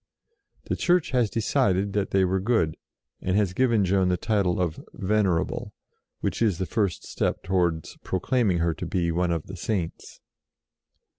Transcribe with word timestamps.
The 0.63 0.75
Church 0.75 1.11
has 1.11 1.29
decided 1.29 1.93
that 1.93 2.09
they 2.09 2.25
were 2.25 2.39
good, 2.39 2.75
and 3.21 3.37
has 3.37 3.53
given 3.53 3.85
Joan 3.85 4.07
the 4.09 4.17
title 4.17 4.59
of 4.59 4.83
"Venerable," 4.93 5.75
which 6.21 6.41
is 6.41 6.57
the 6.57 6.65
first 6.65 7.05
step 7.05 7.43
towards 7.43 7.97
proclaiming 7.97 8.57
her 8.57 8.73
to 8.73 8.87
be 8.87 9.11
one 9.11 9.29
of 9.29 9.45
the 9.45 9.55
Saints. 9.55 10.19